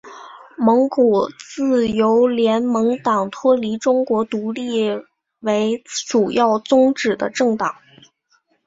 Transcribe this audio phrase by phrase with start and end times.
[0.57, 4.89] 蒙古自由联盟党脱离中国独立
[5.41, 7.75] 为主要宗旨的政党。